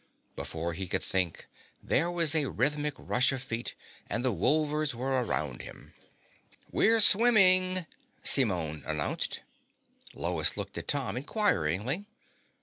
[0.35, 1.45] Before he could think,
[1.83, 3.75] there was a rhythmic rush of feet
[4.09, 5.93] and the Wolvers were around them.
[6.71, 7.85] "We're swimming,"
[8.23, 9.41] Simone announced.
[10.15, 12.05] Lois looked at Tom inquiringly.